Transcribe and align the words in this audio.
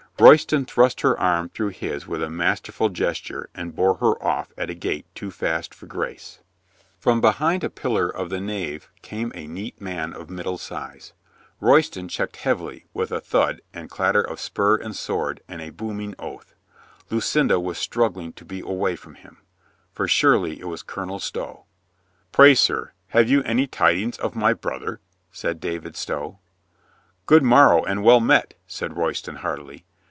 Royston 0.19 0.65
thrust 0.65 1.01
her 1.01 1.19
arm 1.19 1.49
through 1.49 1.69
his 1.69 2.05
with 2.05 2.21
a 2.21 2.29
mas 2.29 2.61
terful 2.61 2.93
gesture 2.93 3.49
and 3.55 3.75
bore 3.75 3.95
her 3.95 4.21
off 4.23 4.51
at 4.55 4.69
a 4.69 4.75
gait 4.75 5.07
too 5.15 5.31
fast 5.31 5.73
for 5.73 5.87
grace. 5.87 6.37
From 6.99 7.21
behind 7.21 7.63
a 7.63 7.71
pillar 7.71 8.07
of 8.07 8.29
the 8.29 8.39
nave 8.39 8.87
came 9.01 9.31
a 9.33 9.47
neat 9.47 9.81
man 9.81 10.13
of 10.13 10.29
middle 10.29 10.59
size, 10.59 11.13
Royston 11.59 12.07
checked 12.07 12.35
heavily 12.37 12.85
with 12.93 13.09
LUCINDA 13.09 13.17
IS 13.25 13.33
WED 13.33 13.33
291 13.33 13.49
a 13.49 13.55
thud 13.55 13.79
and 13.79 13.89
clatter 13.89 14.21
of 14.21 14.39
spur 14.39 14.75
and 14.75 14.95
sword 14.95 15.41
and 15.47 15.59
a 15.59 15.71
boom 15.71 15.99
ing 16.01 16.13
oath. 16.19 16.53
Lucinda 17.09 17.59
was 17.59 17.79
struggling 17.79 18.31
to 18.33 18.45
be 18.45 18.59
away 18.59 18.95
from 18.95 19.15
him. 19.15 19.37
For 19.91 20.07
surely 20.07 20.59
it 20.59 20.67
was 20.67 20.83
Colonel 20.83 21.17
Stow. 21.19 21.65
"Pray, 22.31 22.53
sir, 22.53 22.91
have 23.07 23.27
you 23.27 23.41
any 23.41 23.65
tidings 23.65 24.19
of 24.19 24.35
my 24.35 24.53
brother?" 24.53 24.99
said 25.31 25.59
David 25.59 25.95
Stow. 25.97 26.37
"Good 27.25 27.41
morrow 27.41 27.83
and 27.83 28.03
well 28.03 28.19
met," 28.19 28.53
said 28.67 28.95
Royston 28.95 29.37
heartily. 29.37 29.83